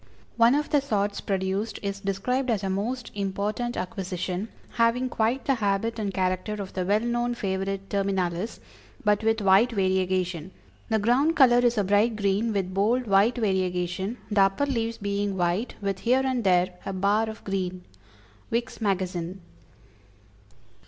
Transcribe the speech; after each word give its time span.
One 0.35 0.55
of 0.55 0.71
the 0.71 0.81
sorts 0.81 1.21
produced 1.21 1.77
is 1.83 1.99
described 1.99 2.49
as 2.49 2.63
"a 2.63 2.71
most 2.71 3.11
important 3.13 3.77
acquisition, 3.77 4.47
having 4.71 5.09
quite 5.09 5.45
the 5.45 5.53
habit 5.53 5.99
and 5.99 6.11
character 6.11 6.53
of 6.55 6.73
the 6.73 6.83
well 6.83 6.99
known 7.01 7.35
favorite 7.35 7.87
terminalis, 7.87 8.59
but 9.05 9.23
with 9.23 9.41
white 9.41 9.71
variegation. 9.71 10.53
The 10.89 10.97
ground 10.97 11.35
color 11.35 11.59
is 11.59 11.77
a 11.77 11.83
bright 11.83 12.15
green, 12.15 12.51
with 12.51 12.73
bold, 12.73 13.05
white 13.05 13.35
variegation, 13.37 14.17
the 14.31 14.41
upper 14.41 14.65
leaves 14.65 14.97
being 14.97 15.37
white, 15.37 15.75
with 15.81 15.99
here 15.99 16.23
and 16.25 16.43
there 16.43 16.73
a 16.83 16.93
bar 16.93 17.29
of 17.29 17.43
green." 17.43 17.83
_Vick's 18.51 18.81
Magazine. 18.81 19.39